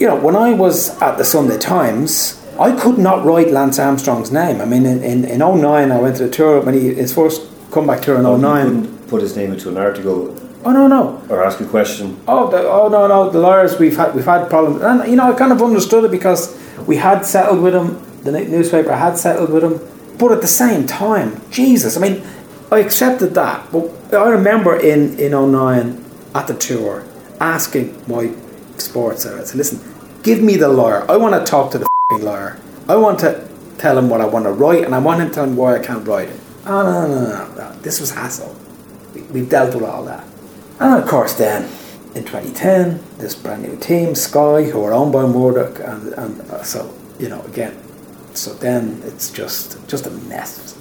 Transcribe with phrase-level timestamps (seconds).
[0.00, 4.32] you know, when I was at the Sunday Times, I could not write Lance Armstrong's
[4.32, 4.60] name.
[4.60, 7.42] I mean, in, in, in 09, I went to the tour, when he, his first
[7.70, 8.64] comeback tour in Oh, you 09.
[8.82, 11.22] couldn't put his name into an article Oh, no, no.
[11.28, 12.18] or ask a question.
[12.26, 13.30] Oh, the, oh no, no.
[13.30, 16.10] The lawyers we've had we've had problems, and you know I kind of understood it
[16.10, 16.54] because
[16.86, 17.88] we had settled with him.
[18.24, 19.80] The newspaper had settled with him,
[20.18, 22.22] but at the same time, Jesus, I mean,
[22.70, 23.72] I accepted that.
[23.72, 26.04] But I remember in in 09
[26.34, 27.04] at the tour
[27.40, 28.34] asking my
[28.80, 29.80] sports I said, "Listen,
[30.22, 31.04] give me the lawyer.
[31.10, 32.58] I want to talk to the lawyer.
[32.88, 33.46] I want to
[33.78, 35.76] tell him what I want to write, and I want him to tell him why
[35.76, 37.72] I can't write it." Oh no, no, no, no.
[37.82, 38.54] This was hassle.
[39.32, 40.24] We, dealt with all that.
[40.78, 41.64] And of course, then
[42.14, 46.62] in 2010, this brand new team, Sky, who are owned by Murdoch, and, and uh,
[46.62, 47.76] so you know again,
[48.34, 50.78] so then it's just just a mess.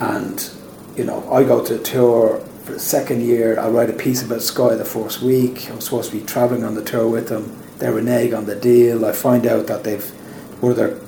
[0.00, 0.50] And
[0.96, 3.58] you know, I go to tour for the second year.
[3.58, 5.70] I write a piece about Sky the first week.
[5.70, 7.60] I'm supposed to be traveling on the tour with them.
[7.78, 9.04] They renege on the deal.
[9.04, 10.04] I find out that they've
[10.60, 10.98] one of their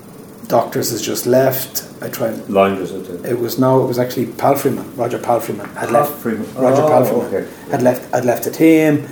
[0.47, 1.83] doctors has just left.
[2.01, 3.25] I try and Line it?
[3.25, 6.13] it was no, it was actually Palfreeman, Roger Palfreeman had left.
[6.13, 6.53] Freeman.
[6.53, 7.71] Roger Oh, Palfreeman okay.
[7.71, 8.13] had left.
[8.13, 9.07] Had left the team,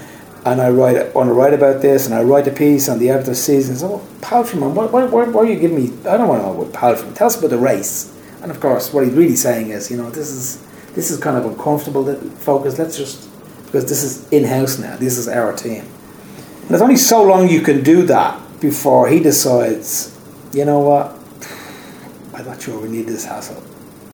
[0.45, 3.09] and I write want to write about this, and I write a piece on the
[3.09, 3.75] end of the season.
[3.75, 5.85] So oh, Palfreeman, why, why, why, why are you giving me?
[6.07, 7.15] I don't want to know about Palfreeman.
[7.15, 8.13] Tell us about the race.
[8.43, 10.63] And of course, what he's really saying is, you know, this is
[10.95, 12.15] this is kind of uncomfortable.
[12.39, 12.79] Focus.
[12.79, 13.29] Let's just
[13.65, 14.95] because this is in house now.
[14.95, 15.81] This is our team.
[15.81, 20.17] And there's only so long you can do that before he decides.
[20.53, 21.13] You know what?
[22.33, 23.61] I'm not sure we need this hassle.